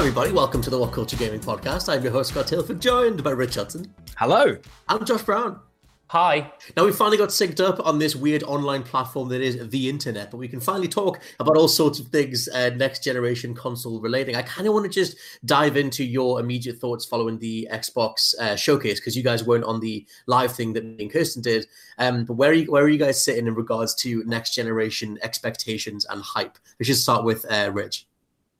[0.00, 0.32] Everybody.
[0.32, 1.92] Welcome to the What Culture Gaming Podcast.
[1.92, 3.92] I'm your host, Scott Tailford, joined by Rich Hudson.
[4.16, 4.56] Hello.
[4.88, 5.60] I'm Josh Brown.
[6.06, 6.50] Hi.
[6.74, 10.30] Now, we finally got synced up on this weird online platform that is the internet,
[10.30, 14.36] but we can finally talk about all sorts of things uh, next generation console relating.
[14.36, 18.56] I kind of want to just dive into your immediate thoughts following the Xbox uh,
[18.56, 21.66] showcase because you guys weren't on the live thing that me and Kirsten did.
[21.98, 25.18] Um, but where are, you, where are you guys sitting in regards to next generation
[25.20, 26.56] expectations and hype?
[26.78, 28.06] We should start with uh, Rich.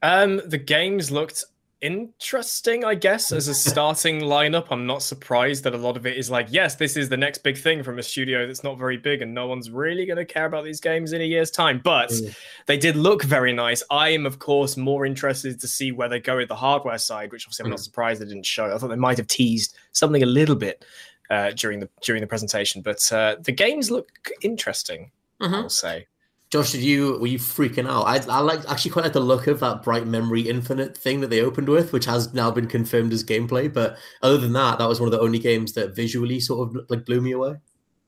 [0.02, 1.44] Um, the games looked
[1.80, 4.66] interesting, I guess, as a starting lineup.
[4.70, 7.38] I'm not surprised that a lot of it is like, yes, this is the next
[7.38, 10.24] big thing from a studio that's not very big, and no one's really going to
[10.24, 11.80] care about these games in a year's time.
[11.82, 12.34] But mm.
[12.66, 13.82] they did look very nice.
[13.90, 17.32] I am, of course, more interested to see where they go with the hardware side,
[17.32, 17.72] which obviously I'm mm.
[17.72, 18.74] not surprised they didn't show.
[18.74, 20.84] I thought they might have teased something a little bit
[21.30, 24.10] uh, during the during the presentation, but uh, the games look
[24.42, 25.10] interesting.
[25.40, 25.54] Mm-hmm.
[25.54, 26.06] I'll say.
[26.50, 28.02] Josh, did you were you freaking out?
[28.02, 31.30] I, I like actually quite like the look of that Bright Memory Infinite thing that
[31.30, 33.72] they opened with, which has now been confirmed as gameplay.
[33.72, 36.90] But other than that, that was one of the only games that visually sort of
[36.90, 37.54] like blew me away.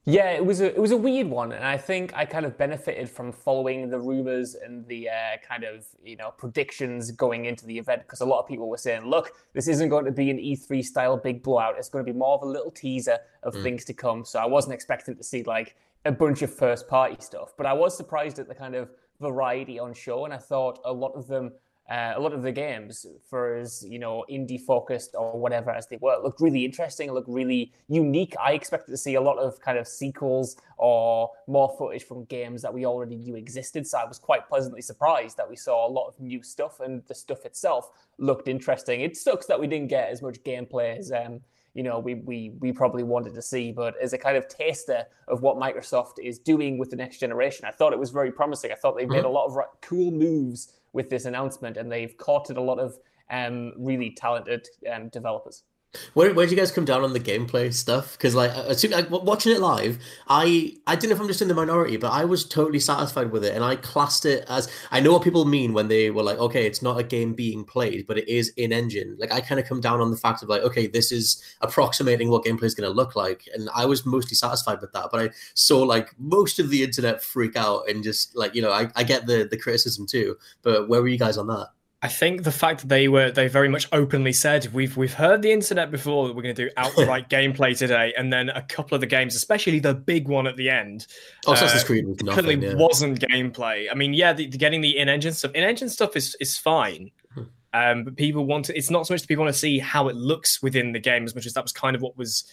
[0.04, 2.58] Yeah, it was a it was a weird one, and I think I kind of
[2.58, 7.64] benefited from following the rumors and the uh, kind of you know predictions going into
[7.64, 10.30] the event because a lot of people were saying, "Look, this isn't going to be
[10.30, 11.76] an E3 style big blowout.
[11.78, 13.62] It's going to be more of a little teaser of mm.
[13.62, 17.16] things to come." So I wasn't expecting to see like a bunch of first party
[17.20, 17.54] stuff.
[17.56, 18.90] But I was surprised at the kind of
[19.20, 21.52] variety on show, and I thought a lot of them,
[21.90, 25.86] uh, a lot of the games, for as you know, indie focused or whatever as
[25.86, 28.34] they were, looked really interesting, looked really unique.
[28.40, 32.62] I expected to see a lot of kind of sequels or more footage from games
[32.62, 33.86] that we already knew existed.
[33.86, 37.02] So I was quite pleasantly surprised that we saw a lot of new stuff, and
[37.06, 39.02] the stuff itself looked interesting.
[39.02, 41.12] It sucks that we didn't get as much gameplay as.
[41.12, 41.42] Um,
[41.74, 43.72] you know we we we probably wanted to see.
[43.72, 47.64] But as a kind of taster of what Microsoft is doing with the next generation,
[47.66, 48.72] I thought it was very promising.
[48.72, 49.26] I thought they made mm-hmm.
[49.26, 52.98] a lot of cool moves with this announcement, and they've courted a lot of
[53.30, 55.64] um, really talented um, developers.
[56.14, 58.12] Where where did you guys come down on the gameplay stuff?
[58.12, 61.48] Because like, assume, like watching it live, I I didn't know if I'm just in
[61.48, 65.00] the minority, but I was totally satisfied with it, and I classed it as I
[65.00, 68.06] know what people mean when they were like, okay, it's not a game being played,
[68.06, 69.16] but it is in engine.
[69.18, 72.30] Like I kind of come down on the fact of like, okay, this is approximating
[72.30, 75.08] what gameplay is going to look like, and I was mostly satisfied with that.
[75.12, 78.72] But I saw like most of the internet freak out and just like you know,
[78.72, 81.68] I, I get the the criticism too, but where were you guys on that?
[82.04, 85.40] I think the fact that they were they very much openly said we've we've heard
[85.40, 88.96] the internet before that we're going to do outright gameplay today, and then a couple
[88.96, 91.06] of the games, especially the big one at the end,
[91.46, 92.74] oh, Assassin's uh, Creed was nothing, yeah.
[92.74, 93.86] wasn't gameplay.
[93.90, 97.44] I mean, yeah, the, the getting the in-engine stuff, in-engine stuff is is fine, hmm.
[97.72, 98.76] um, but people want to.
[98.76, 101.24] It's not so much that people want to see how it looks within the game
[101.24, 102.44] as much as that was kind of what was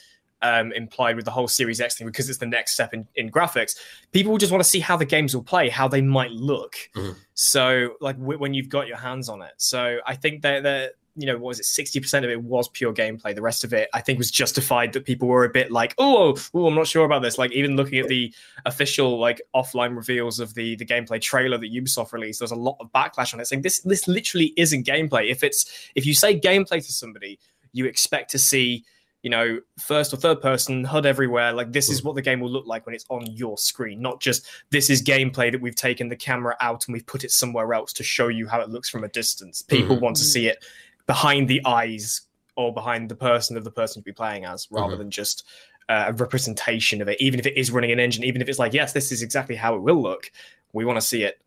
[0.41, 3.29] um, implied with the whole Series X thing because it's the next step in, in
[3.29, 3.75] graphics.
[4.11, 6.75] People just want to see how the games will play, how they might look.
[6.95, 7.17] Mm-hmm.
[7.33, 9.53] So, like w- when you've got your hands on it.
[9.57, 11.65] So, I think that that you know, what was it?
[11.65, 13.35] Sixty percent of it was pure gameplay.
[13.35, 16.37] The rest of it, I think, was justified that people were a bit like, oh,
[16.53, 17.37] oh, I'm not sure about this.
[17.37, 18.33] Like, even looking at the
[18.65, 22.77] official like offline reveals of the the gameplay trailer that Ubisoft released, there's a lot
[22.79, 25.29] of backlash on it, saying this this literally isn't gameplay.
[25.29, 27.37] If it's if you say gameplay to somebody,
[27.73, 28.85] you expect to see
[29.21, 31.51] you know, first or third person, HUD everywhere.
[31.51, 32.07] Like this is hmm.
[32.07, 35.01] what the game will look like when it's on your screen, not just this is
[35.01, 38.27] gameplay that we've taken the camera out and we've put it somewhere else to show
[38.27, 39.61] you how it looks from a distance.
[39.61, 40.05] People mm-hmm.
[40.05, 40.63] want to see it
[41.05, 42.21] behind the eyes
[42.55, 44.99] or behind the person of the person to be playing as, rather mm-hmm.
[44.99, 45.45] than just
[45.89, 47.19] uh, a representation of it.
[47.19, 49.55] Even if it is running an engine, even if it's like, yes, this is exactly
[49.55, 50.31] how it will look,
[50.73, 51.41] we want to see it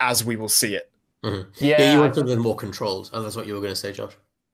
[0.00, 0.90] as we will see it.
[1.24, 1.50] Mm-hmm.
[1.64, 3.92] Yeah, yeah, you want something more controlled, and that's what you were going to say,
[3.92, 4.12] Josh.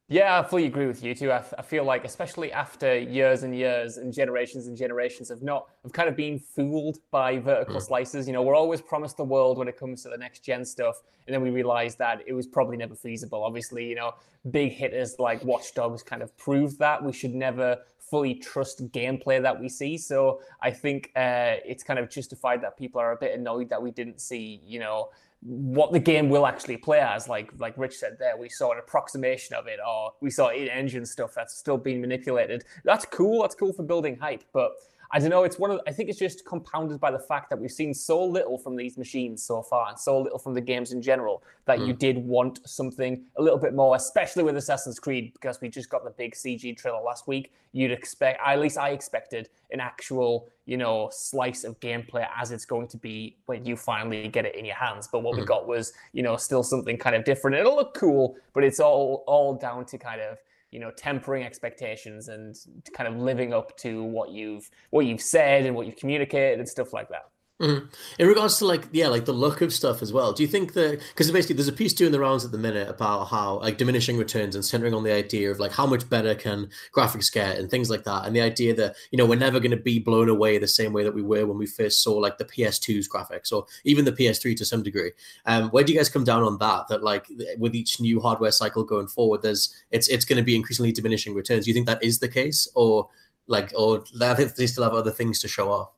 [0.09, 1.33] Yeah, I fully agree with you too.
[1.33, 5.95] I feel like, especially after years and years and generations and generations of not, of
[5.95, 7.83] kind of being fooled by vertical mm.
[7.83, 8.27] slices.
[8.27, 11.01] You know, we're always promised the world when it comes to the next gen stuff,
[11.27, 13.43] and then we realize that it was probably never feasible.
[13.43, 14.13] Obviously, you know,
[14.51, 19.41] big hitters like Watch Dogs kind of proved that we should never fully trust gameplay
[19.41, 19.97] that we see.
[19.97, 23.81] So I think uh, it's kind of justified that people are a bit annoyed that
[23.81, 25.09] we didn't see, you know,
[25.45, 27.29] what the game will actually play as.
[27.29, 31.07] Like like Rich said there, we saw an approximation of it, or we saw in-engine
[31.07, 32.65] stuff that's still being manipulated.
[32.85, 33.43] That's cool.
[33.43, 34.73] That's cool for building hype, but
[35.15, 35.45] I don't know.
[35.45, 35.81] It's one of.
[35.87, 38.99] I think it's just compounded by the fact that we've seen so little from these
[38.99, 41.87] machines so far, and so little from the games in general, that mm.
[41.87, 41.99] you hmm.
[41.99, 46.03] did want something a little bit more, especially with Assassin's Creed, because we just got
[46.03, 47.53] the big CG trailer last week.
[47.71, 52.65] You'd expect, at least I expected, an actual, you know, slice of gameplay as it's
[52.65, 55.07] going to be when you finally get it in your hands.
[55.07, 55.37] But what mm.
[55.37, 55.49] we hmm.
[55.49, 57.57] got was, you know, still something kind of different.
[57.57, 60.39] It'll look cool, but it's all all down to kind of
[60.75, 62.57] you know tempering expectations and
[62.93, 66.69] kind of living up to what you've what you've said and what you've communicated and
[66.69, 67.31] stuff like that
[67.63, 67.87] Mm-hmm.
[68.19, 70.33] In regards to like yeah, like the look of stuff as well.
[70.33, 72.89] Do you think that because basically there's a piece doing the rounds at the minute
[72.89, 76.35] about how like diminishing returns and centering on the idea of like how much better
[76.35, 79.61] can graphics get and things like that, and the idea that you know we're never
[79.61, 82.15] going to be blown away the same way that we were when we first saw
[82.15, 85.13] like the PS2's graphics or even the PS3 to some degree.
[85.47, 86.89] Um, where do you guys come down on that?
[86.89, 90.57] That like with each new hardware cycle going forward, there's it's it's going to be
[90.57, 91.67] increasingly diminishing returns.
[91.67, 93.11] Do you think that is the case, or
[93.47, 95.94] like or they still have other things to show off?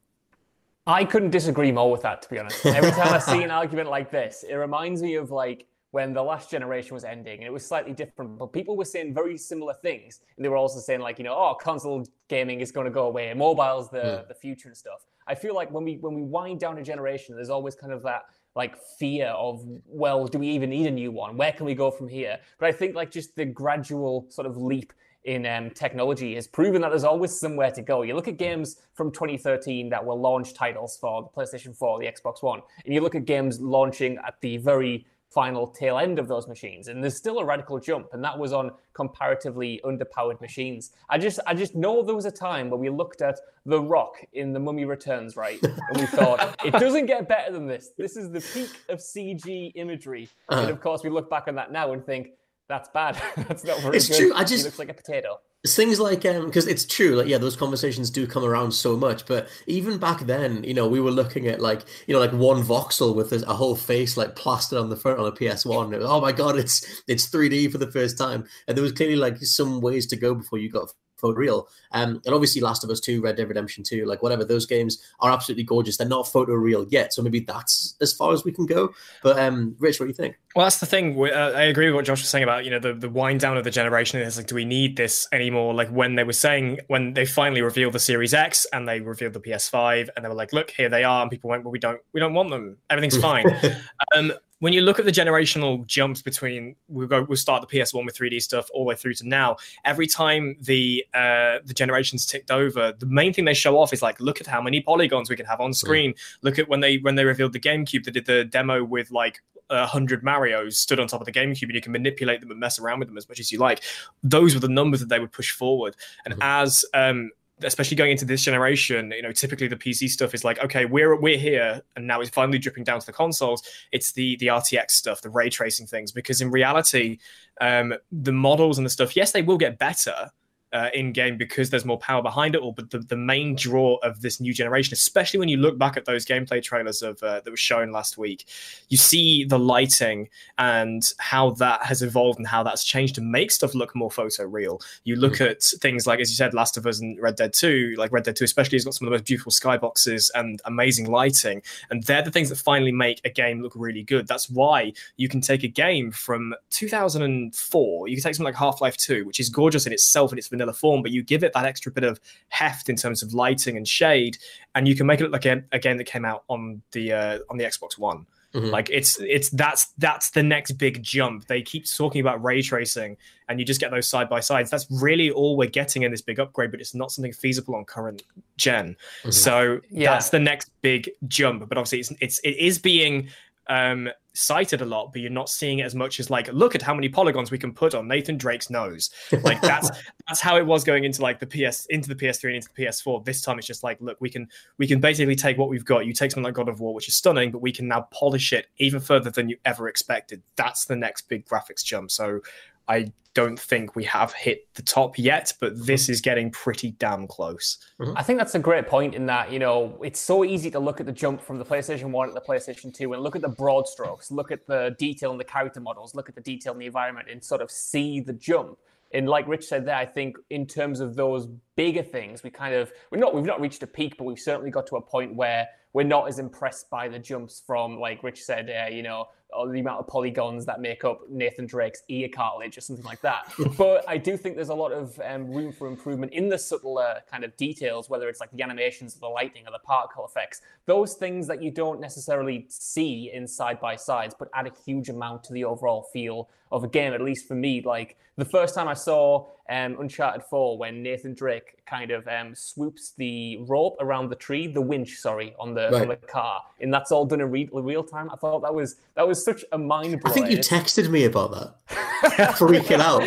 [0.87, 2.65] I couldn't disagree more with that, to be honest.
[2.65, 6.23] Every time I see an argument like this, it reminds me of like when the
[6.23, 9.75] last generation was ending and it was slightly different, but people were saying very similar
[9.75, 10.21] things.
[10.37, 13.07] And they were also saying, like, you know, oh, console gaming is going to go
[13.07, 14.23] away, mobile's the, yeah.
[14.29, 15.07] the future and stuff.
[15.27, 18.03] I feel like when we when we wind down a generation, there's always kind of
[18.05, 21.37] that like fear of, well, do we even need a new one?
[21.37, 22.39] Where can we go from here?
[22.59, 24.93] But I think like just the gradual sort of leap
[25.27, 28.03] in um, technology has proven that there's always somewhere to go.
[28.03, 32.07] You look at games from 2013 that were launch titles for the PlayStation 4, the
[32.07, 36.29] Xbox One, and you look at games launching at the very final tail end of
[36.29, 40.93] those machines and there's still a radical jump and that was on comparatively underpowered machines
[41.11, 44.15] i just i just know there was a time where we looked at the rock
[44.33, 48.17] in the mummy returns right and we thought it doesn't get better than this this
[48.17, 50.63] is the peak of cg imagery uh-huh.
[50.63, 52.29] and of course we look back on that now and think
[52.69, 53.21] that's bad.
[53.49, 54.19] that's not very it's good.
[54.19, 54.33] true.
[54.35, 55.39] I just he looks like a potato.
[55.65, 58.97] It's things like um because it's true, like yeah, those conversations do come around so
[58.97, 59.27] much.
[59.27, 62.63] But even back then, you know, we were looking at like you know like one
[62.63, 65.95] voxel with a whole face like plastered on the front on a PS One.
[65.95, 69.39] Oh my god, it's it's 3D for the first time, and there was clearly like
[69.39, 70.93] some ways to go before you got
[71.27, 71.67] photoreal.
[71.93, 75.03] Um, and obviously, Last of Us 2, Red Dead Redemption 2, like whatever, those games
[75.21, 75.97] are absolutely gorgeous.
[75.97, 77.13] They're not photoreal yet.
[77.13, 78.93] So maybe that's as far as we can go.
[79.23, 80.39] But um, Rich, what do you think?
[80.55, 81.19] Well, that's the thing.
[81.19, 83.57] Uh, I agree with what Josh was saying about, you know, the, the wind down
[83.57, 84.21] of the generation.
[84.21, 85.75] It's like, do we need this anymore?
[85.75, 89.35] Like when they were saying, when they finally revealed the Series X and they revealed
[89.35, 91.23] the PS5 and they were like, look, here they are.
[91.23, 92.79] And people went, well, we don't, we don't want them.
[92.91, 93.47] Everything's fine.
[94.17, 98.05] um, when you look at the generational jumps between we'll go we'll start the PS1
[98.05, 99.57] with 3D stuff all the way through to now.
[99.85, 104.03] Every time the uh, the generations ticked over, the main thing they show off is
[104.03, 106.15] like, look at how many polygons we can have on screen.
[106.43, 109.41] Look at when they when they revealed the GameCube, they did the demo with like
[109.69, 112.61] a hundred Mario's stood on top of the GameCube, and you can manipulate them and
[112.61, 113.83] mess around with them as much as you like.
[114.23, 115.97] Those were the numbers that they would push forward.
[116.25, 116.43] And mm-hmm.
[116.43, 117.31] as um,
[117.63, 121.19] especially going into this generation, you know, typically the PC stuff is like, okay, we're
[121.19, 123.63] we're here, and now it's finally dripping down to the consoles.
[123.93, 127.19] It's the the RTX stuff, the ray tracing things, because in reality,
[127.61, 130.31] um, the models and the stuff, yes, they will get better,
[130.73, 132.73] uh, in game because there's more power behind it all.
[132.73, 136.05] But the, the main draw of this new generation, especially when you look back at
[136.05, 138.47] those gameplay trailers of uh, that were shown last week,
[138.89, 143.51] you see the lighting and how that has evolved and how that's changed to make
[143.51, 144.81] stuff look more photo real.
[145.05, 145.51] You look mm.
[145.51, 148.25] at things like, as you said, Last of Us and Red Dead 2, like Red
[148.25, 151.63] Dead 2 especially has got some of the most beautiful skyboxes and amazing lighting.
[151.91, 154.27] And they're the things that finally make a game look really good.
[154.27, 158.81] That's why you can take a game from 2004, you can take something like Half
[158.81, 161.53] Life 2, which is gorgeous in itself and its vanilla form, but you give it
[161.53, 164.39] that extra bit of heft in terms of lighting and shade,
[164.75, 167.13] and you can make it look like a, a game that came out on the
[167.13, 168.27] uh, on the Xbox One.
[168.55, 168.71] Mm-hmm.
[168.71, 171.47] Like it's it's that's that's the next big jump.
[171.47, 174.71] They keep talking about ray tracing, and you just get those side by sides.
[174.71, 177.85] That's really all we're getting in this big upgrade, but it's not something feasible on
[177.85, 178.23] current
[178.57, 178.97] gen.
[179.21, 179.31] Mm-hmm.
[179.31, 180.13] So yeah.
[180.13, 181.69] that's the next big jump.
[181.69, 183.29] But obviously, it's it's it is being
[183.69, 186.83] um, cited a lot, but you're not seeing it as much as like, look at
[186.83, 189.11] how many polygons we can put on Nathan Drake's nose.
[189.43, 189.91] Like that's
[190.29, 192.85] that's how it was going into like the PS into the PS3 and into the
[192.85, 193.25] PS4.
[193.25, 196.07] This time it's just like, look, we can we can basically take what we've got.
[196.07, 198.53] You take something like God of War, which is stunning, but we can now polish
[198.53, 200.43] it even further than you ever expected.
[200.57, 202.11] That's the next big graphics jump.
[202.11, 202.41] So
[202.89, 207.27] I don't think we have hit the top yet, but this is getting pretty damn
[207.27, 207.77] close.
[208.17, 211.01] I think that's a great point in that, you know, it's so easy to look
[211.01, 213.51] at the jump from the PlayStation 1 to the PlayStation 2 and look at the
[213.51, 216.79] broad strokes, look at the detail in the character models, look at the detail in
[216.79, 218.79] the environment and sort of see the jump.
[219.13, 222.75] And like Rich said there, I think in terms of those bigger things, we kind
[222.75, 225.35] of we're not we've not reached a peak, but we've certainly got to a point
[225.35, 229.27] where we're not as impressed by the jumps from like Rich said, uh, you know,
[229.65, 233.53] the amount of polygons that make up Nathan Drake's ear cartilage or something like that.
[233.79, 237.21] but I do think there's a lot of um, room for improvement in the subtler
[237.31, 240.61] kind of details, whether it's like the animations, of the lighting, or the particle effects.
[240.85, 245.09] Those things that you don't necessarily see in side by sides, but add a huge
[245.09, 247.13] amount to the overall feel of a game.
[247.13, 251.35] At least for me, like the first time I saw um, Uncharted 4, when Nathan
[251.35, 255.89] Drake kind of um, swoops the rope around the tree, the winch, sorry, on the,
[255.91, 256.03] right.
[256.03, 258.31] on the car, and that's all done in re- real time.
[258.31, 260.21] I thought that was that was such a mind.
[260.25, 261.75] I think you texted me about that,
[262.59, 263.23] freaking out.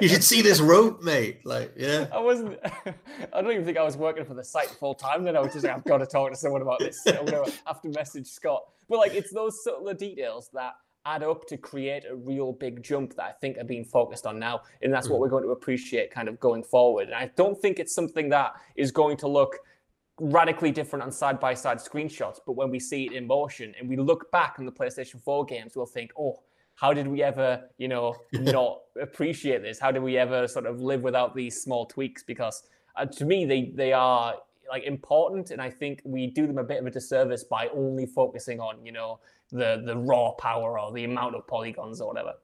[0.02, 1.44] you should see this rope, mate.
[1.44, 2.06] Like, yeah.
[2.12, 2.58] I wasn't.
[3.32, 5.24] I don't even think I was working for the site full time.
[5.24, 7.02] Then I was just like, I've got to talk to someone about this.
[7.06, 8.62] I'm gonna have to message Scott.
[8.88, 10.74] But like, it's those subtler details that
[11.06, 14.38] add up to create a real big jump that I think are being focused on
[14.38, 14.62] now.
[14.82, 15.20] And that's what mm.
[15.20, 17.06] we're going to appreciate kind of going forward.
[17.06, 19.56] And I don't think it's something that is going to look
[20.18, 22.38] radically different on side by side screenshots.
[22.44, 25.44] But when we see it in motion and we look back on the PlayStation 4
[25.44, 26.42] games, we'll think, oh,
[26.74, 29.78] how did we ever, you know, not appreciate this?
[29.78, 32.22] How did we ever sort of live without these small tweaks?
[32.22, 32.64] Because
[32.96, 34.34] uh, to me, they they are
[34.68, 38.06] like important, and I think we do them a bit of a disservice by only
[38.06, 42.34] focusing on, you know, the the raw power or the amount of polygons or whatever.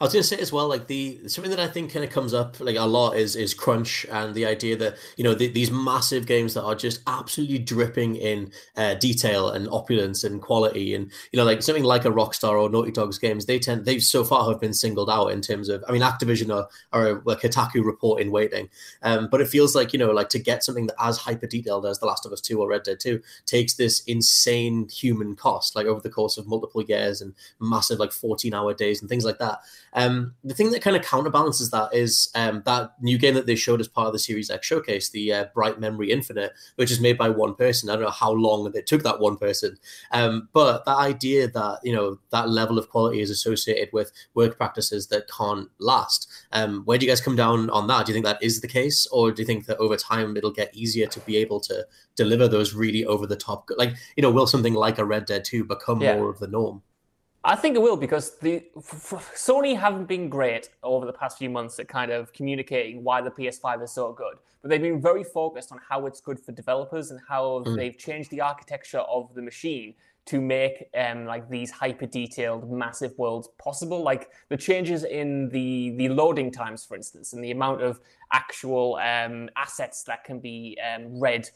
[0.00, 2.10] I was going to say as well, like the something that I think kind of
[2.10, 5.48] comes up like a lot is is crunch and the idea that you know the,
[5.48, 10.94] these massive games that are just absolutely dripping in uh, detail and opulence and quality
[10.94, 13.98] and you know like something like a Rockstar or Naughty Dog's games they tend they
[13.98, 17.40] so far have been singled out in terms of I mean Activision are, are like
[17.40, 18.70] Kotaku report in waiting,
[19.02, 21.84] um, but it feels like you know like to get something that as hyper detailed
[21.84, 25.76] as The Last of Us Two or Red Dead Two takes this insane human cost
[25.76, 29.26] like over the course of multiple years and massive like fourteen hour days and things
[29.26, 29.60] like that.
[29.92, 33.56] Um, the thing that kind of counterbalances that is um, that new game that they
[33.56, 37.00] showed as part of the Series X showcase, the uh, Bright Memory Infinite, which is
[37.00, 37.90] made by one person.
[37.90, 39.78] I don't know how long it took that one person,
[40.12, 44.56] um, but that idea that you know that level of quality is associated with work
[44.56, 46.28] practices that can't last.
[46.52, 48.06] Um, where do you guys come down on that?
[48.06, 50.52] Do you think that is the case, or do you think that over time it'll
[50.52, 54.30] get easier to be able to deliver those really over the top, like you know,
[54.30, 56.16] will something like a Red Dead Two become yeah.
[56.16, 56.82] more of the norm?
[57.42, 61.78] I think it will because the Sony haven't been great over the past few months
[61.78, 64.36] at kind of communicating why the PS5 is so good.
[64.60, 67.76] But they've been very focused on how it's good for developers and how mm.
[67.76, 69.94] they've changed the architecture of the machine
[70.26, 75.94] to make um, like these hyper detailed massive worlds possible like the changes in the
[75.96, 80.78] the loading times for instance and the amount of actual um, assets that can be
[80.94, 81.48] um, read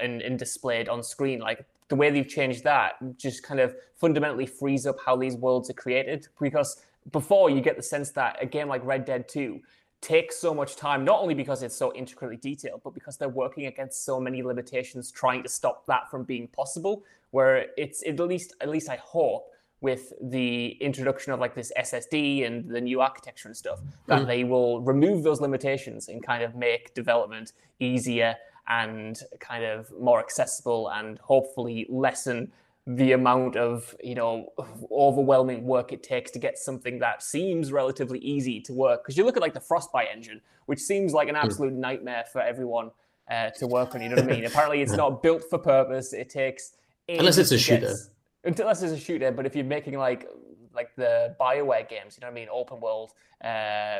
[0.00, 4.46] and, and displayed on screen like the way they've changed that just kind of fundamentally
[4.46, 6.26] frees up how these worlds are created.
[6.40, 9.60] Because before you get the sense that a game like Red Dead 2
[10.00, 13.66] takes so much time, not only because it's so intricately detailed, but because they're working
[13.66, 17.04] against so many limitations trying to stop that from being possible.
[17.30, 19.46] Where it's at least at least I hope
[19.80, 24.26] with the introduction of like this SSD and the new architecture and stuff, that mm.
[24.26, 28.34] they will remove those limitations and kind of make development easier
[28.68, 32.50] and kind of more accessible and hopefully lessen
[32.86, 34.52] the amount of you know
[34.92, 39.02] overwhelming work it takes to get something that seems relatively easy to work.
[39.02, 41.44] Because you look at like the frostbite engine which seems like an hmm.
[41.44, 42.90] absolute nightmare for everyone
[43.30, 44.44] uh, to work on you know what i mean?
[44.46, 46.72] Apparently it's not built for purpose it takes
[47.08, 47.94] unless it's a shooter.
[48.44, 50.28] unless it's a shooter but if you're making like
[50.72, 52.48] like the bioware games you know what i mean?
[52.52, 53.98] Open world uh,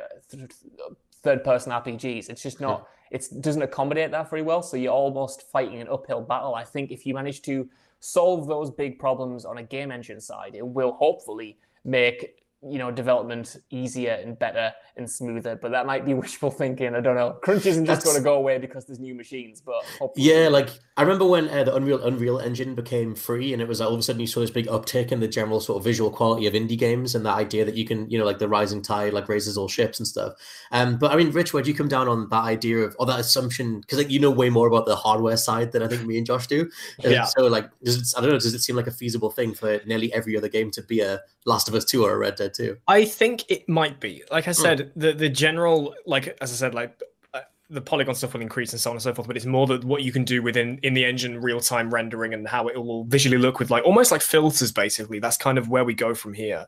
[1.22, 4.62] third person rpgs it's just not it doesn't accommodate that very well.
[4.62, 6.54] So you're almost fighting an uphill battle.
[6.54, 7.68] I think if you manage to
[8.00, 12.90] solve those big problems on a game engine side, it will hopefully make you know
[12.90, 17.32] development easier and better and smoother but that might be wishful thinking i don't know.
[17.42, 19.84] Crunch isn't just going to go away because there's new machines but
[20.16, 23.80] yeah like i remember when uh, the unreal unreal engine became free and it was
[23.80, 26.10] all of a sudden you saw this big uptick in the general sort of visual
[26.10, 28.82] quality of indie games and the idea that you can you know like the rising
[28.82, 30.32] tide like raises all ships and stuff.
[30.72, 33.06] Um but i mean rich where do you come down on that idea of or
[33.06, 33.80] that assumption?
[33.80, 36.26] Because like you know way more about the hardware side than i think me and
[36.26, 36.70] josh do.
[37.00, 37.24] Yeah.
[37.24, 39.80] so like does it, i don't know does it seem like a feasible thing for
[39.86, 42.54] nearly every other game to be a last of us 2 or a red dead
[42.56, 44.22] 2 I think it might be.
[44.30, 44.62] Like I hmm.
[44.62, 44.92] said, mm.
[44.96, 47.00] the the general like as I said, like
[47.34, 49.28] uh, the polygon stuff will increase and so on and so forth.
[49.28, 52.34] But it's more that what you can do within in the engine real time rendering
[52.34, 54.72] and how it will visually look with like almost like filters.
[54.72, 56.66] Basically, that's kind of where we go from here.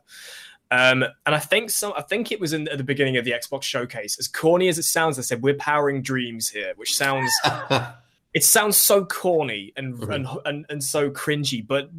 [0.71, 3.31] Um, and I think some, I think it was in, at the beginning of the
[3.31, 4.19] Xbox showcase.
[4.19, 7.31] As corny as it sounds, they said we're powering dreams here, which sounds
[8.33, 10.11] it sounds so corny and, mm-hmm.
[10.11, 11.89] and, and and so cringy, but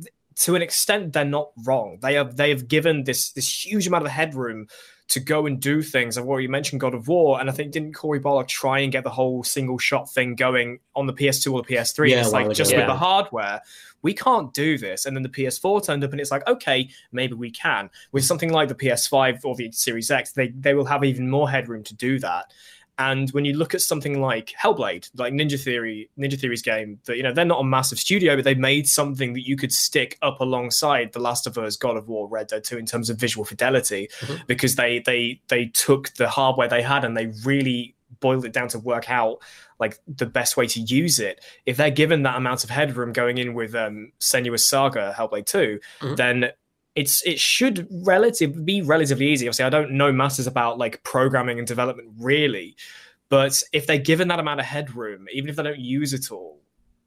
[0.41, 1.99] to an extent, they're not wrong.
[2.01, 4.69] They have they have given this this huge amount of headroom
[5.09, 6.17] to go and do things.
[6.17, 9.05] I've already mentioned God of War, and I think didn't Cory Barlog try and get
[9.05, 12.09] the whole single shot thing going on the PS2 or the PS3?
[12.09, 13.61] Yeah, it's like just with the hardware,
[14.03, 15.07] we can't do this.
[15.07, 17.91] And then the PS4 turned up, and it's like, okay, maybe we can.
[18.13, 21.51] With something like the PS5 or the Series X, they they will have even more
[21.51, 22.53] headroom to do that.
[23.01, 27.17] And when you look at something like Hellblade, like Ninja Theory, Ninja Theory's game, that
[27.17, 30.19] you know they're not a massive studio, but they made something that you could stick
[30.21, 33.17] up alongside The Last of Us, God of War, Red Dead 2 in terms of
[33.17, 34.43] visual fidelity, mm-hmm.
[34.47, 38.69] because they they they took the hardware they had and they really boiled it down
[38.69, 39.39] to work out
[39.79, 41.43] like the best way to use it.
[41.65, 45.81] If they're given that amount of headroom going in with um, Senua's Saga, Hellblade 2,
[46.01, 46.15] mm-hmm.
[46.17, 46.51] then
[47.01, 49.47] it's it should relative be relatively easy.
[49.47, 52.77] Obviously, I don't know masses about like programming and development really,
[53.31, 56.61] but if they're given that amount of headroom, even if they don't use it all,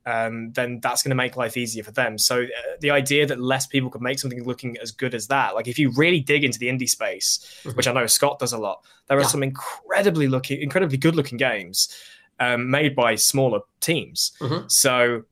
[0.07, 2.17] um, then that's going to make life easier for them.
[2.17, 5.53] So uh, the idea that less people could make something looking as good as that,
[5.53, 7.77] like if you really dig into the indie space, mm-hmm.
[7.77, 9.27] which I know Scott does a lot, there are yeah.
[9.27, 11.95] some incredibly looking, incredibly good looking games
[12.39, 14.31] um, made by smaller teams.
[14.41, 14.67] Mm-hmm.
[14.67, 15.23] So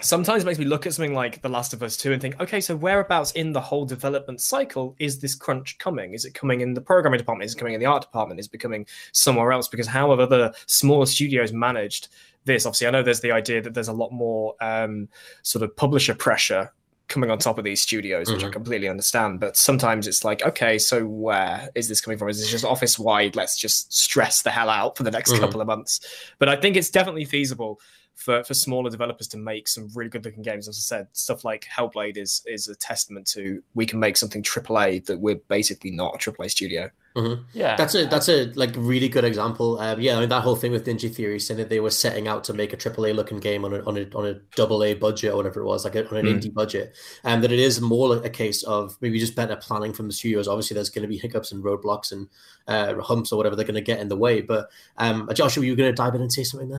[0.00, 2.40] sometimes it makes me look at something like The Last of Us 2 and think,
[2.40, 6.14] okay, so whereabouts in the whole development cycle is this crunch coming?
[6.14, 7.46] Is it coming in the programming department?
[7.46, 8.40] Is it coming in the art department?
[8.40, 9.68] Is it becoming somewhere else?
[9.68, 12.08] Because how have other smaller studios managed
[12.44, 12.66] this?
[12.66, 15.08] Obviously, I know there's the idea that there's a lot more um,
[15.42, 16.72] sort of publisher pressure
[17.08, 18.48] coming on top of these studios, which mm-hmm.
[18.48, 19.40] I completely understand.
[19.40, 22.28] But sometimes it's like, okay, so where is this coming from?
[22.28, 23.36] Is this just office wide?
[23.36, 25.40] Let's just stress the hell out for the next mm-hmm.
[25.40, 26.00] couple of months.
[26.38, 27.80] But I think it's definitely feasible
[28.16, 30.66] for for smaller developers to make some really good looking games.
[30.66, 34.42] As I said, stuff like Hellblade is is a testament to we can make something
[34.42, 36.90] AAA that we're basically not a AAA studio.
[37.14, 37.42] Mm-hmm.
[37.52, 39.78] Yeah, that's a that's a like really good example.
[39.78, 42.26] Um, yeah, I mean, that whole thing with Ninja Theory saying that they were setting
[42.26, 44.94] out to make a AAA looking game on a on a on a double A
[44.94, 46.38] budget or whatever it was, like a, on an mm.
[46.38, 50.08] indie budget, and that it is more a case of maybe just better planning from
[50.08, 50.48] the studios.
[50.48, 52.28] Obviously, there's going to be hiccups and roadblocks and
[52.66, 54.40] uh, humps or whatever they're going to get in the way.
[54.40, 56.78] But um, Joshua, were you were going to dive in and say something there?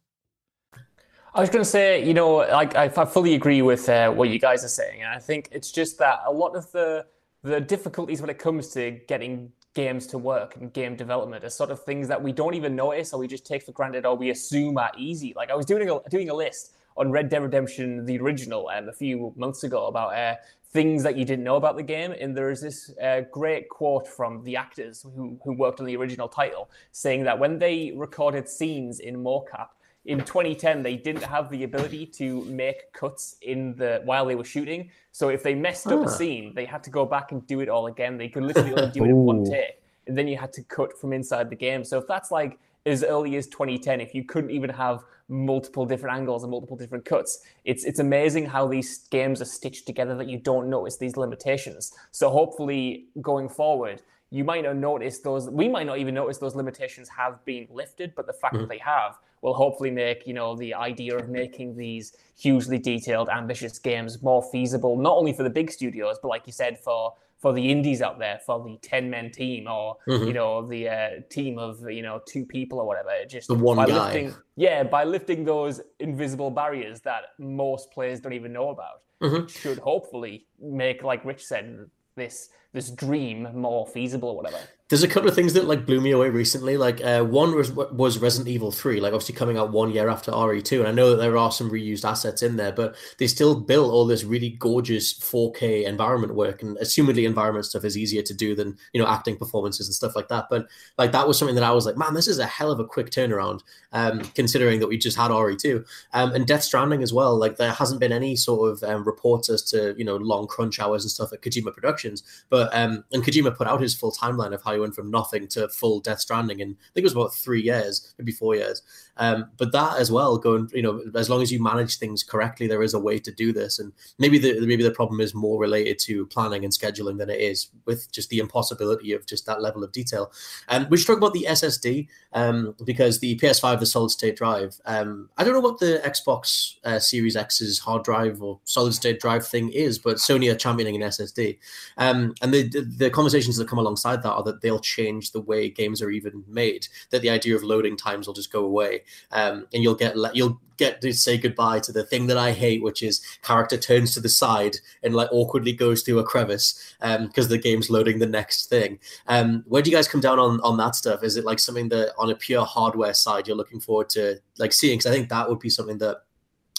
[1.33, 4.27] I was going to say, you know, like I, I fully agree with uh, what
[4.27, 7.05] you guys are saying, and I think it's just that a lot of the
[7.43, 11.71] the difficulties when it comes to getting games to work and game development are sort
[11.71, 14.29] of things that we don't even notice or we just take for granted or we
[14.29, 15.33] assume are easy.
[15.35, 18.89] Like I was doing a doing a list on Red Dead Redemption, the original, um,
[18.89, 20.35] a few months ago about uh,
[20.73, 22.13] things that you didn't know about the game.
[22.19, 25.95] And there is this uh, great quote from the actors who, who worked on the
[25.95, 29.69] original title saying that when they recorded scenes in mocap,
[30.05, 34.43] in 2010 they didn't have the ability to make cuts in the while they were
[34.43, 37.59] shooting so if they messed up a scene they had to go back and do
[37.59, 40.37] it all again they could literally only do it in one take and then you
[40.37, 44.01] had to cut from inside the game so if that's like as early as 2010
[44.01, 47.39] if you couldn't even have multiple different angles and multiple different cuts.
[47.63, 51.93] It's it's amazing how these games are stitched together that you don't notice these limitations.
[52.11, 56.55] So hopefully going forward, you might not notice those we might not even notice those
[56.55, 58.63] limitations have been lifted, but the fact mm-hmm.
[58.63, 63.29] that they have will hopefully make, you know, the idea of making these hugely detailed,
[63.29, 67.13] ambitious games more feasible, not only for the big studios, but like you said, for
[67.39, 70.27] for the indies out there, for the ten men team, or mm-hmm.
[70.27, 73.09] you know the uh, team of you know two people or whatever.
[73.27, 74.13] Just the one by guy.
[74.13, 79.47] Lifting, yeah, by lifting those invisible barriers that most players don't even know about, mm-hmm.
[79.47, 84.59] should hopefully make, like Rich said, this this dream more feasible or whatever
[84.91, 86.75] there's a couple of things that like blew me away recently.
[86.75, 90.33] Like uh, one was was Resident Evil Three, like obviously coming out one year after
[90.33, 93.27] RE two, and I know that there are some reused assets in there, but they
[93.27, 98.21] still built all this really gorgeous 4K environment work, and assumedly environment stuff is easier
[98.21, 100.47] to do than you know acting performances and stuff like that.
[100.49, 102.81] But like that was something that I was like, man, this is a hell of
[102.81, 103.61] a quick turnaround,
[103.93, 107.37] um, considering that we just had RE two um, and Death Stranding as well.
[107.37, 110.81] Like there hasn't been any sort of um, reports as to you know long crunch
[110.81, 114.53] hours and stuff at Kojima Productions, but um, and Kojima put out his full timeline
[114.53, 117.33] of how went from nothing to full Death Stranding in I think it was about
[117.33, 118.81] three years, maybe four years.
[119.21, 122.65] Um, but that as well, going you know, as long as you manage things correctly,
[122.65, 123.77] there is a way to do this.
[123.77, 127.39] And maybe the maybe the problem is more related to planning and scheduling than it
[127.39, 130.31] is with just the impossibility of just that level of detail.
[130.69, 134.35] And um, we should talk about the SSD um, because the PS5, the solid state
[134.35, 134.81] drive.
[134.85, 139.19] Um, I don't know what the Xbox uh, Series X's hard drive or solid state
[139.19, 141.59] drive thing is, but Sony are championing an SSD.
[141.97, 145.41] Um, and the, the the conversations that come alongside that are that they'll change the
[145.41, 146.87] way games are even made.
[147.11, 150.59] That the idea of loading times will just go away, um, and you'll get you'll
[150.77, 154.19] get to say goodbye to the thing that I hate, which is character turns to
[154.19, 158.25] the side and like awkwardly goes through a crevice because um, the game's loading the
[158.25, 158.97] next thing.
[159.27, 161.23] Um, where do you guys come down on on that stuff?
[161.23, 164.73] Is it like something that on a pure hardware side you're looking forward to like
[164.73, 164.97] seeing?
[164.97, 166.23] Because I think that would be something that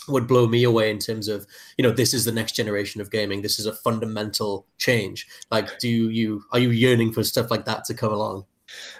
[0.08, 1.46] would blow me away in terms of
[1.78, 5.78] you know this is the next generation of gaming this is a fundamental change like
[5.78, 8.44] do you are you yearning for stuff like that to come along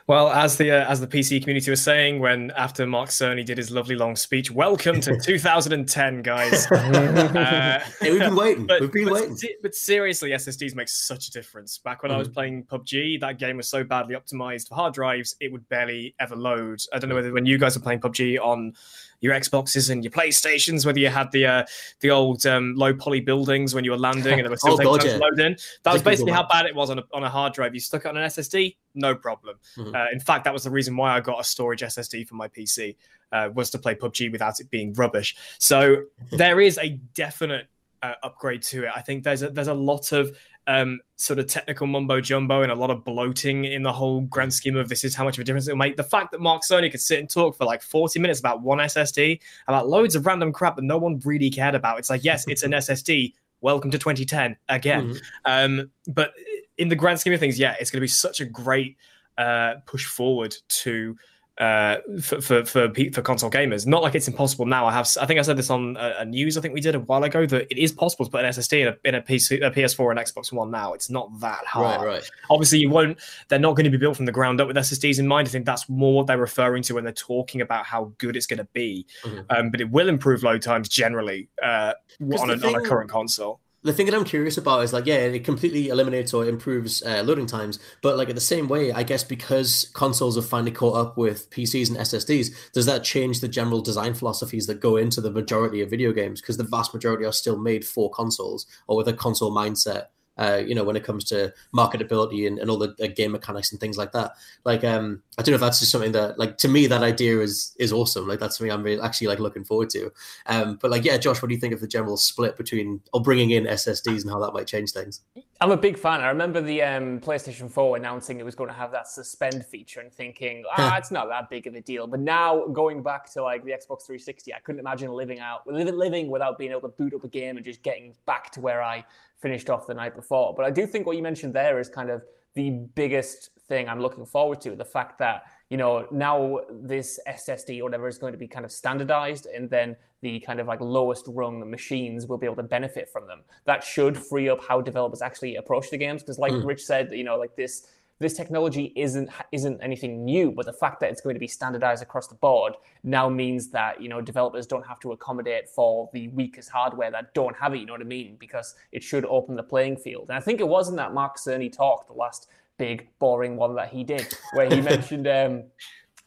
[0.07, 3.57] well, as the uh, as the PC community was saying when after Mark Cerny did
[3.59, 6.67] his lovely long speech, welcome to 2010, guys.
[6.73, 8.67] uh, hey, we've been waiting.
[8.67, 9.37] But, we've been but, waiting.
[9.63, 11.79] But seriously, SSDs make such a difference.
[11.79, 12.17] Back when mm.
[12.17, 12.35] I was mm-hmm.
[12.35, 16.37] playing PUBG, that game was so badly optimized for hard drives, it would barely ever
[16.37, 16.81] load.
[16.93, 18.75] I don't know whether when you guys are playing PUBG on
[19.23, 21.65] your Xboxes and your PlayStations, whether you had the uh,
[22.01, 24.99] the old um, low poly buildings when you were landing and there were still oh,
[24.99, 25.57] things loading.
[25.85, 27.73] That was basically how bad it was on a, on a hard drive.
[27.73, 29.57] You stuck it on an SSD, no problem.
[29.77, 29.95] Mm-hmm.
[29.95, 32.49] Uh, in fact, that was the reason why I got a storage SSD for my
[32.49, 32.97] PC.
[33.31, 35.35] Uh, was to play PUBG without it being rubbish.
[35.57, 37.67] So there is a definite
[38.03, 38.91] uh, upgrade to it.
[38.95, 42.70] I think there's a, there's a lot of um, sort of technical mumbo jumbo and
[42.70, 45.42] a lot of bloating in the whole grand scheme of this is how much of
[45.42, 45.96] a difference it'll make.
[45.96, 48.79] The fact that Mark Cerny could sit and talk for like 40 minutes about one
[48.79, 51.98] SSD, about loads of random crap that no one really cared about.
[51.98, 53.35] It's like, yes, it's an SSD.
[53.61, 55.11] Welcome to 2010 again.
[55.11, 55.20] Mm-hmm.
[55.44, 56.33] Um, but
[56.79, 58.96] in the grand scheme of things, yeah, it's going to be such a great
[59.38, 61.16] uh, push forward to
[61.59, 63.87] uh, for, for for for console gamers.
[63.87, 64.87] Not like it's impossible now.
[64.87, 66.95] I have I think I said this on a, a, news I think we did
[66.95, 69.23] a while ago that it is possible to put an SSD in a, in a
[69.23, 70.95] PC, a PS4 and Xbox One now.
[70.95, 72.01] It's not that hard.
[72.01, 72.31] Right, right.
[72.51, 73.19] Obviously, you won't.
[73.49, 75.47] They're not going to be built from the ground up with SSDs in mind.
[75.47, 78.47] I think that's more what they're referring to when they're talking about how good it's
[78.47, 79.07] going to be.
[79.23, 79.41] Mm-hmm.
[79.51, 83.11] Um, but it will improve load times generally uh, on, a, thing, on a current
[83.11, 87.03] console the thing that I'm curious about is like, yeah, it completely eliminates or improves
[87.03, 90.71] uh, loading times, but like in the same way, I guess because consoles have finally
[90.71, 94.97] caught up with PCs and SSDs, does that change the general design philosophies that go
[94.97, 96.40] into the majority of video games?
[96.40, 100.07] Because the vast majority are still made for consoles or with a console mindset
[100.38, 103.73] uh, you know, when it comes to marketability and, and all the uh, game mechanics
[103.73, 104.33] and things like that.
[104.64, 107.40] Like, um, I don't know if that's just something that, like, to me, that idea
[107.40, 108.27] is is awesome.
[108.27, 110.12] Like, that's something I'm really, actually like looking forward to.
[110.47, 113.21] Um, but like, yeah, Josh, what do you think of the general split between or
[113.21, 115.21] bringing in SSDs and how that might change things?
[115.61, 116.21] I'm a big fan.
[116.21, 120.01] I remember the um, PlayStation 4 announcing it was going to have that suspend feature
[120.01, 122.09] and thinking, ah, it's not that big of a deal.
[122.09, 126.31] But now going back to like the Xbox 360, I couldn't imagine living out living
[126.31, 129.05] without being able to boot up a game and just getting back to where I
[129.42, 130.55] finished off the night before.
[130.57, 132.22] But I do think what you mentioned there is kind of
[132.55, 137.81] the biggest thing I'm looking forward to the fact that, you know, now this SSD
[137.81, 140.81] or whatever is going to be kind of standardized and then the kind of like
[140.81, 143.40] lowest rung machines will be able to benefit from them.
[143.64, 146.22] That should free up how developers actually approach the games.
[146.22, 146.64] Because, like mm.
[146.64, 147.88] Rich said, you know, like this
[148.23, 152.03] this technology isn't isn't anything new, but the fact that it's going to be standardized
[152.03, 156.29] across the board now means that you know developers don't have to accommodate for the
[156.29, 157.79] weakest hardware that don't have it.
[157.79, 158.37] You know what I mean?
[158.39, 160.27] Because it should open the playing field.
[160.29, 163.75] And I think it was in that Mark Cerny talk, the last big boring one
[163.75, 165.27] that he did, where he mentioned.
[165.27, 165.65] Um,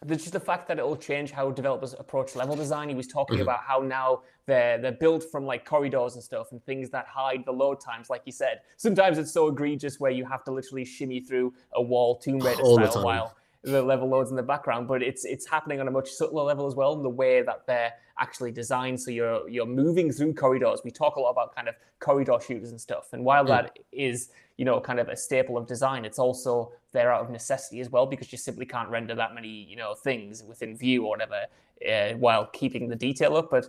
[0.04, 2.90] there's just the fact that it'll change how developers approach level design.
[2.90, 3.44] He was talking Mhm.
[3.44, 7.44] about how now they're they're built from like corridors and stuff and things that hide
[7.46, 8.62] the load times, like you said.
[8.78, 12.62] Sometimes it's so egregious where you have to literally shimmy through a wall Tomb Raider
[12.62, 13.04] All style time.
[13.04, 14.88] while the level loads in the background.
[14.88, 17.66] But it's it's happening on a much subtler level as well in the way that
[17.66, 19.02] they're actually designed.
[19.02, 20.82] So you're you're moving through corridors.
[20.84, 23.14] We talk a lot about kind of corridor shooters and stuff.
[23.14, 23.48] And while Mm.
[23.48, 26.06] that is you know, kind of a staple of design.
[26.06, 29.50] It's also there out of necessity as well because you simply can't render that many,
[29.50, 31.42] you know, things within view or whatever
[31.90, 33.50] uh, while keeping the detail up.
[33.52, 33.68] But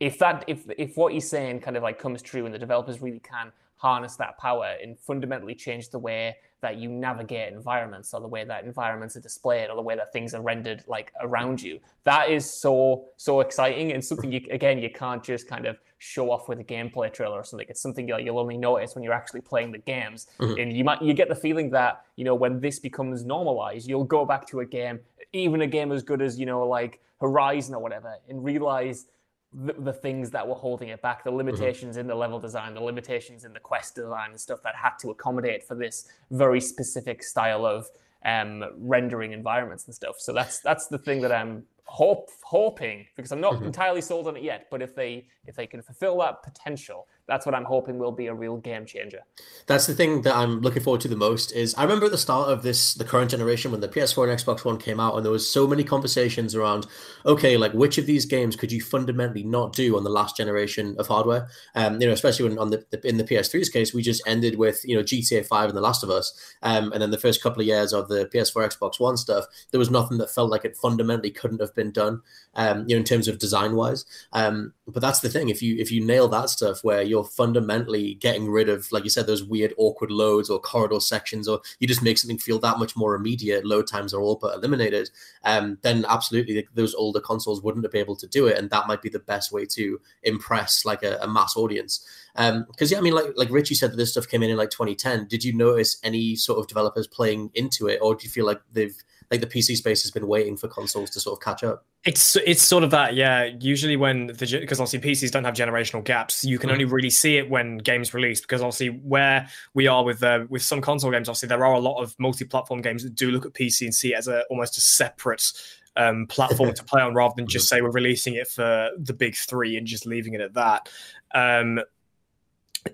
[0.00, 3.00] if that, if if what you're saying kind of like comes true and the developers
[3.00, 8.20] really can harness that power and fundamentally change the way that you navigate environments or
[8.20, 11.60] the way that environments are displayed or the way that things are rendered like around
[11.62, 11.78] you.
[12.04, 16.30] That is so so exciting and something you again you can't just kind of show
[16.30, 17.66] off with a gameplay trailer or something.
[17.68, 20.26] It's something that you'll only notice when you're actually playing the games.
[20.38, 20.60] Mhm.
[20.62, 24.10] and you might you get the feeling that you know when this becomes normalized you'll
[24.18, 25.00] go back to a game
[25.32, 29.06] even a game as good as you know like horizon or whatever and realize
[29.54, 32.80] the, the things that were holding it back, the limitations in the level design, the
[32.82, 37.22] limitations in the quest design and stuff that had to accommodate for this very specific
[37.22, 37.88] style of
[38.24, 40.16] um, rendering environments and stuff.
[40.18, 43.66] So that's that's the thing that I'm hope hoping because I'm not Mhm.
[43.66, 44.66] entirely sold on it yet.
[44.70, 48.26] But if they if they can fulfill that potential, that's what I'm hoping will be
[48.26, 49.20] a real game changer.
[49.66, 52.18] That's the thing that I'm looking forward to the most is I remember at the
[52.18, 55.24] start of this the current generation when the PS4 and Xbox One came out and
[55.24, 56.86] there was so many conversations around
[57.24, 60.96] okay like which of these games could you fundamentally not do on the last generation
[60.98, 61.48] of hardware?
[61.74, 64.58] Um you know especially when on the, the in the PS3's case we just ended
[64.58, 66.38] with you know GTA 5 and The Last of Us.
[66.62, 69.78] Um and then the first couple of years of the PS4 Xbox One stuff there
[69.78, 72.20] was nothing that felt like it fundamentally couldn't have been done
[72.54, 75.48] um you know in terms of design wise um but that's the thing.
[75.48, 79.10] If you if you nail that stuff where you're fundamentally getting rid of like you
[79.10, 82.76] said those weird awkward loads or corridor sections or you just make something feel that
[82.76, 85.08] much more immediate load times are all but eliminated
[85.44, 89.00] um then absolutely those older consoles wouldn't be able to do it and that might
[89.00, 92.04] be the best way to impress like a, a mass audience.
[92.34, 94.56] Um because yeah i mean like like richie said that this stuff came in in
[94.56, 98.30] like 2010 did you notice any sort of developers playing into it or do you
[98.30, 98.96] feel like they've
[99.30, 102.36] like the pc space has been waiting for consoles to sort of catch up It's
[102.36, 103.44] it's sort of that, yeah.
[103.60, 107.38] Usually when the because obviously PCs don't have generational gaps, you can only really see
[107.38, 108.42] it when games release.
[108.42, 111.80] Because obviously where we are with uh, with some console games, obviously there are a
[111.80, 114.76] lot of multi-platform games that do look at PC and see it as a almost
[114.76, 115.50] a separate
[115.96, 119.34] um, platform to play on, rather than just say we're releasing it for the big
[119.34, 120.90] three and just leaving it at that.
[121.34, 121.80] Um,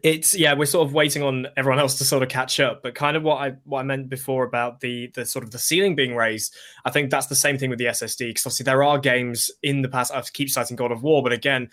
[0.02, 2.94] it's yeah we're sort of waiting on everyone else to sort of catch up but
[2.94, 5.96] kind of what i what i meant before about the the sort of the ceiling
[5.96, 8.98] being raised i think that's the same thing with the ssd because obviously there are
[8.98, 11.68] games in the past i have to keep citing god of war but again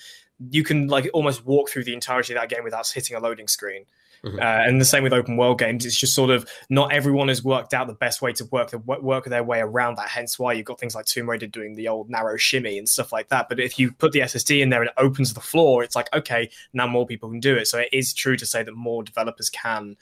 [0.50, 3.48] you can like almost walk through the entirety of that game without hitting a loading
[3.48, 3.86] screen
[4.26, 4.40] Mhm.
[4.40, 5.86] uh, and the same with open world games.
[5.86, 8.80] It's just sort of not everyone has worked out the best way to work the
[8.80, 11.88] work their way around that hence why you've got things like tomb raider doing the
[11.88, 13.48] old narrow shimmy and stuff like that.
[13.50, 15.84] But if you put the ssd in there and it opens the floor.
[15.84, 17.68] It's like okay now more people can do it.
[17.68, 19.96] So it is true to say that more developers can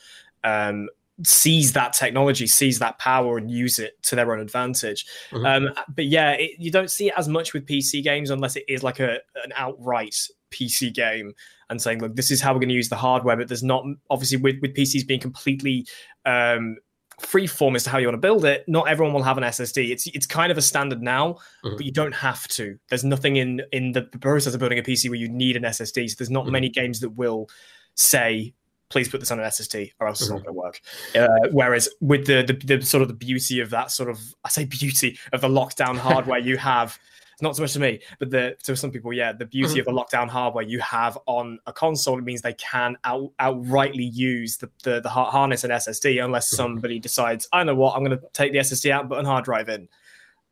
[0.44, 0.90] um,
[1.24, 5.06] seize that technology seize that power and use it to their own advantage.
[5.32, 5.46] Mhm.
[5.70, 8.66] um, but yeah it, you don't see it as much with pc games unless it
[8.68, 9.14] is like a
[9.46, 11.34] an outright pc game
[11.70, 13.84] and saying look this is how we're going to use the hardware but there's not
[14.10, 15.86] obviously with, with pcs being completely
[16.26, 16.78] um,
[17.20, 19.44] free form as to how you want to build it not everyone will have an
[19.46, 21.78] ssd it's it's kind of a standard now Mhm.
[21.78, 25.10] but you don't have to there's nothing in in the, process of building a pc
[25.10, 26.52] where you need an ssd so there's not Mhm.
[26.52, 27.48] many games that will
[27.96, 28.54] say
[28.90, 30.82] please put this on an ssd or else it's not going to work
[31.16, 34.50] uh, whereas with the, the the sort of the beauty of that sort of i
[34.50, 37.00] say beauty of the lockdown hardware you have
[37.42, 39.92] not so much to me, but the to some people, yeah, the beauty of the
[39.92, 40.00] mm-hmm.
[40.00, 44.70] lockdown hardware you have on a console it means they can out, outrightly use the,
[44.84, 46.58] the the harness and SSD unless mm-hmm.
[46.58, 49.28] somebody decides, I know what, I'm going to take the SSD out, and put a
[49.28, 49.88] hard drive in.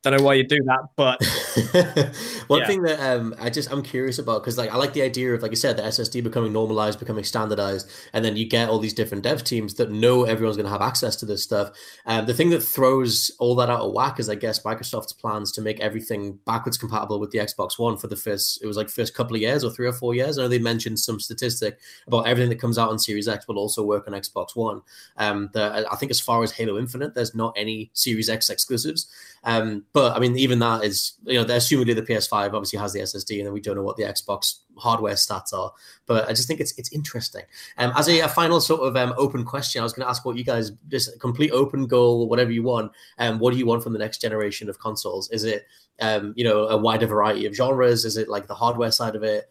[0.04, 1.24] Don't know why you do that, but
[2.48, 2.68] One Yeah.
[2.68, 5.42] thing that um, I just I'm curious about because like I like the idea of
[5.42, 8.94] like you said the SSD becoming normalized, becoming standardized, and then you get all these
[8.94, 11.72] different dev teams that know everyone's going to have access to this stuff.
[12.06, 15.52] Um, the thing that throws all that out of whack is I guess Microsoft's plans
[15.54, 18.90] to make everything backwards compatible with the Xbox One for the first it was like
[18.90, 20.38] first couple of years or three or four years.
[20.38, 23.58] I know they mentioned some statistic about everything that comes out on Series X will
[23.58, 24.82] also work on Xbox One.
[25.16, 29.08] Um, the, I think as far as Halo Infinite, there's not any Series X exclusives.
[29.46, 32.94] Um, but I mean, even that is, you know, they're assuming the PS5 obviously has
[32.94, 35.72] the SSD, and then we don't know what the Xbox hardware stats are.
[36.08, 37.44] But I just think it's it's interesting.
[37.78, 40.26] Um, as a, a final sort of um, open question, I was going to ask
[40.26, 42.92] what you guys just complete open goal, whatever you want.
[43.20, 45.30] Um, what do you want from the next generation of consoles?
[45.30, 45.66] Is it
[46.00, 48.06] um, you know, a wider variety of genres?
[48.06, 49.50] Is it like the hardware side of it?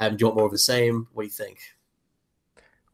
[0.00, 1.06] Um, do you want more of the same?
[1.12, 1.58] What do you think?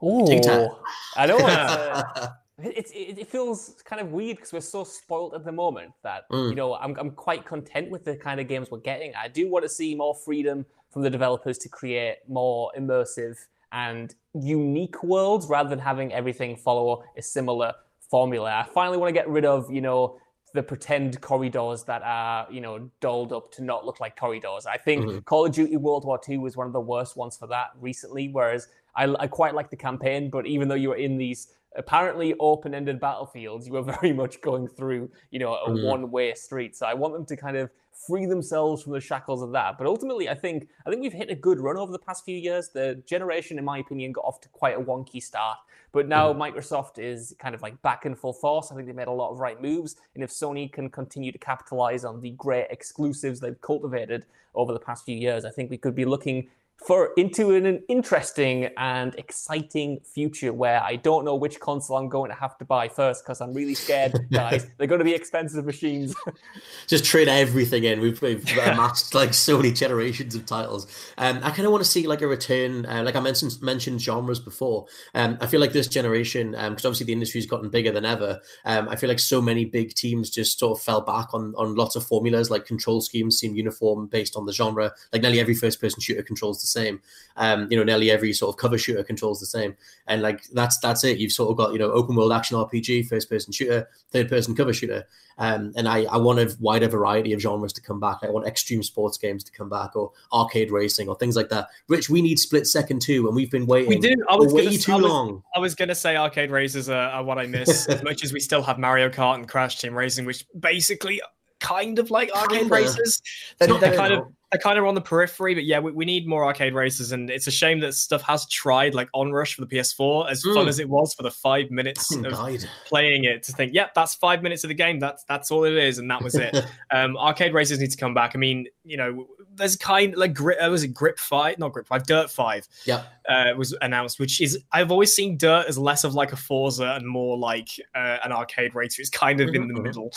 [0.02, 0.70] Ooh, Tac.
[1.16, 1.38] I know.
[1.40, 2.28] It's,
[2.62, 6.28] It's, it, it feels kind of weird because we're so spoiled at the moment that
[6.30, 6.50] Mm.
[6.50, 9.12] you know I'm I'm quite content with the kind of games we're getting.
[9.14, 13.36] I do want to see more freedom from the developers to create more immersive
[13.72, 17.72] and unique worlds rather than having everything follow a similar
[18.10, 18.50] formula.
[18.50, 20.18] I finally want to get rid of you know
[20.52, 24.66] the pretend corridors that are you know dolled up to not look like corridors.
[24.66, 25.24] I think Mhm.
[25.24, 28.28] Call of Duty World War II was one of the worst ones for that recently.
[28.28, 32.34] Whereas I, I quite like the campaign, but even though you were in these apparently
[32.40, 35.84] open-ended battlefields, you were very much going through you know a Mhm.
[35.84, 36.76] one-way street.
[36.76, 37.70] So I want them to kind of
[38.06, 39.78] free themselves from the shackles of that.
[39.78, 42.36] But ultimately, I think I think we've hit a good run over the past few
[42.36, 42.68] years.
[42.68, 45.58] The generation, in my opinion, got off to quite a wonky start.
[45.92, 46.42] But now mm-hmm.
[46.42, 48.70] Microsoft is kind of like back in full force.
[48.70, 49.96] I think they made a lot of right moves.
[50.14, 54.80] And if Sony can continue to capitalize on the great exclusives they've cultivated over the
[54.80, 56.48] past few years, I think we could be looking
[56.86, 62.30] for into an, interesting and exciting future where I don't know which console I'm going
[62.30, 64.66] to have to buy first because I'm really scared, guys.
[64.76, 66.14] They're going to be expensive machines.
[66.86, 68.00] just trade everything in.
[68.00, 70.86] We've, we've amassed like so many generations of titles.
[71.18, 72.86] Um, I kind of want to see like a return.
[72.86, 74.86] Uh, like I mentioned mentioned genres before.
[75.14, 78.40] Um, I feel like this generation, because obviously the industry's gotten bigger than ever.
[78.64, 81.74] Um, I feel like so many big teams just sort of fell back on on
[81.74, 82.50] lots of formulas.
[82.50, 84.92] Like control schemes seem uniform based on the genre.
[85.12, 87.00] Like nearly every first person shooter controls the same.
[87.36, 89.76] Um, you know, nearly every sort of cover shooter controls the same.
[90.06, 91.18] And like that's that's it.
[91.18, 94.54] You've sort of got you know open world action RPG, first person shooter, third person
[94.54, 95.06] cover shooter.
[95.38, 98.18] Um, and I, I want a wider variety of genres to come back.
[98.22, 101.68] I want extreme sports games to come back, or arcade racing, or things like that.
[101.88, 103.88] Rich, we need split second too, and we've been waiting.
[103.88, 104.14] We do.
[104.28, 105.42] I was way gonna, too I was, long.
[105.56, 108.40] I was gonna say arcade races are, are what I miss as much as we
[108.40, 111.22] still have Mario Kart and Crash Team Racing, which basically
[111.60, 112.74] kind of like arcade Kinda.
[112.74, 113.22] races.
[113.58, 116.04] They're, not they're kind of they're kind of on the periphery, but yeah, we, we
[116.04, 119.60] need more arcade races, and it's a shame that stuff has tried like Onrush for
[119.64, 120.68] the PS4, as fun Mm.
[120.68, 122.64] as it was for the five minutes of died.
[122.86, 124.98] playing it to think, yep, that's five minutes of the game.
[124.98, 126.56] That's that's all it is, and that was it.
[126.90, 128.32] um, arcade races need to come back.
[128.34, 130.58] I mean, you know, there's kind like grip.
[130.60, 131.58] Uh, was it Grip Five?
[131.58, 132.06] Not Grip Five.
[132.06, 133.02] Dirt Five Yeah.
[133.28, 136.94] uh, was announced, which is I've always seen Dirt as less of like a Forza
[136.96, 139.00] and more like uh, an arcade racer.
[139.02, 139.82] It's kind of in the Mhm, mhm.
[139.84, 140.12] middle.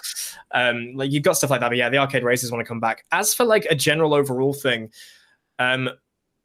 [0.53, 2.79] Um, like you've got stuff like that, but yeah, the arcade races want to come
[2.79, 3.05] back.
[3.11, 4.89] As for like a general overall thing,
[5.59, 5.89] um,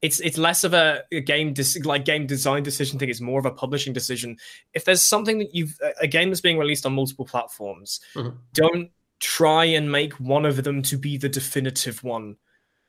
[0.00, 3.08] it's it's less of a, a game dis- like game design decision thing.
[3.08, 4.36] It's more of a publishing decision.
[4.74, 8.36] If there's something that you've a- game that's being released on multiple platforms, Mhm.
[8.52, 12.36] don't try and make one of them to be the definitive one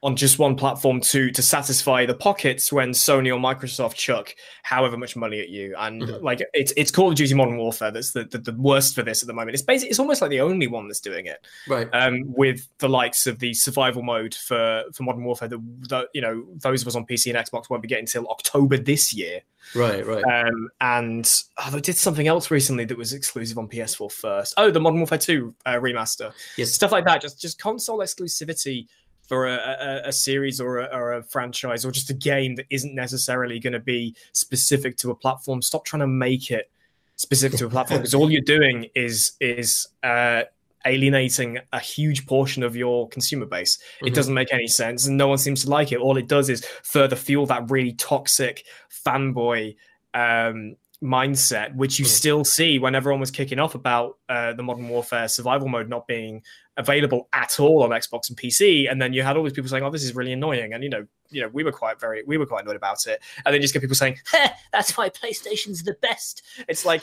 [0.01, 4.33] on just one platform to to satisfy the pockets when Sony or Microsoft chuck
[4.63, 5.75] however much money at you.
[5.77, 6.21] And Mhm.
[6.23, 9.21] like it's it's Call of Duty Modern Warfare that's the, the, the worst for this
[9.21, 9.55] at the moment.
[9.55, 11.45] It's basically it's almost like the only one that's doing it.
[11.67, 11.89] Right.
[11.91, 15.59] Um, with the likes of the survival mode for for Modern Warfare that,
[15.89, 18.77] that you know those of us on PC and Xbox won't be getting until October
[18.77, 19.41] this year.
[19.75, 20.05] Right.
[20.07, 20.23] Right.
[20.23, 24.53] Um, and oh, they did something else recently that was exclusive on PS4 first.
[24.55, 26.31] Oh, the Modern Warfare 2 uh, remaster.
[26.55, 26.71] Yes.
[26.71, 27.21] Stuff like that.
[27.21, 28.87] Just just console exclusivity
[29.29, 32.65] for a, a, a series or a, or a franchise or just a game that
[32.71, 35.61] isn't necessarily going to be specific to a platform.
[35.61, 36.69] Stop trying to make it
[37.15, 40.41] specific to a platform because all you're doing is is uh,
[40.85, 43.77] alienating a huge portion of your consumer base.
[44.01, 44.15] It Mhm.
[44.15, 45.99] doesn't make any sense, and no one seems to like it.
[45.99, 48.65] All it does is further fuel that really toxic
[49.05, 49.75] fanboy
[50.15, 52.09] um, mindset, which you Mhm.
[52.09, 56.07] still see when everyone was kicking off about uh, the Modern Warfare survival mode not
[56.07, 56.43] being
[56.77, 59.83] available at all on Xbox and PC, and then you had all these people saying,
[59.83, 62.37] "Oh, this is really annoying," and you know, you know, we were quite very, we
[62.37, 65.09] were quite annoyed about it, and then you just get people saying, "Heh, "That's why
[65.09, 67.01] PlayStation's the best." It's like,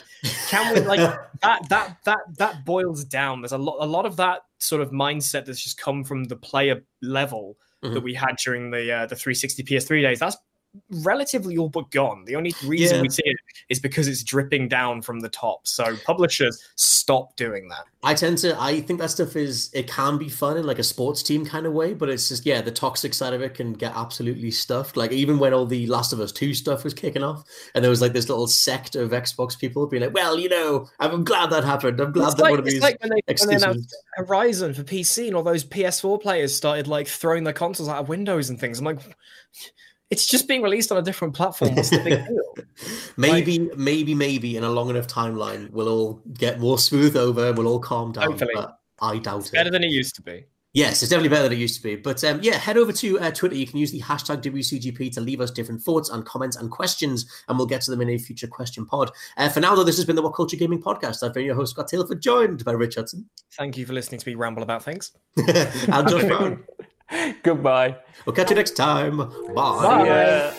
[0.48, 1.00] can we like
[1.42, 1.68] that?
[1.70, 3.40] That that that boils down.
[3.42, 6.37] There's a lot, a lot of that sort of mindset that's just come from the
[6.37, 8.02] player level that Mhm.
[8.02, 10.18] we had during the uh, the 360 PS3 days.
[10.18, 10.37] That's
[11.02, 12.24] relatively all but gone.
[12.24, 13.02] The only reason Yeah.
[13.02, 13.36] we see it
[13.68, 15.66] is because it's dripping down from the top.
[15.66, 17.84] So publishers stop doing that.
[18.02, 20.84] I tend to I think that stuff is it can be fun in like a
[20.84, 23.72] sports team kind of way, but it's just yeah, the toxic side of it can
[23.72, 24.96] get absolutely stuffed.
[24.96, 27.90] Like even when all the Last of Us 2 stuff was kicking off, and there
[27.90, 31.50] was like this little sect of Xbox people being like, Well, you know, I'm glad
[31.50, 32.00] that happened.
[32.00, 33.82] I'm glad It's that like, one of these like when they, when they
[34.14, 38.08] Horizon for PC and all those PS4 players started like throwing their consoles out of
[38.08, 38.79] windows and things.
[38.79, 39.00] I'm like,
[40.11, 41.75] it's just being released on a different platform.
[41.75, 42.67] What's the big deal?
[43.17, 47.69] maybe, maybe, maybe in a long enough timeline we'll all get more smooth over, we'll
[47.69, 48.25] all calm down.
[48.25, 48.52] Hopefully.
[48.54, 49.52] But I doubt it.
[49.52, 50.46] Better than it used to be.
[50.77, 51.96] Yes, it's definitely better than it used to be.
[51.96, 53.54] But um, yeah, head over to uh, Twitter.
[53.54, 57.25] You can use the hashtag WCGP to leave us different thoughts and comments and questions,
[57.48, 59.11] and we'll get to them in a future question pod.
[59.38, 61.23] Uh, for now, though, this has been the WhatCulture Gaming Podcast.
[61.23, 64.29] I've been your host, Scott Tailford, joined by Rich Hudson Thank you for listening to
[64.29, 65.13] me ramble about things.
[65.37, 66.63] and Josh Brown.
[67.42, 67.96] Goodbye.
[68.25, 69.17] We'll catch you next time.
[69.19, 69.33] Bye.
[69.54, 70.07] Bye.
[70.07, 70.54] Yeah.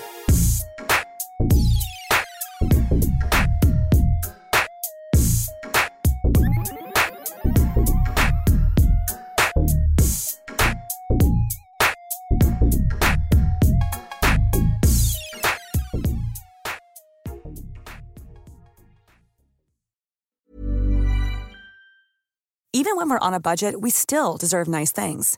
[22.73, 25.37] Even when we're on a budget, we still deserve nice things.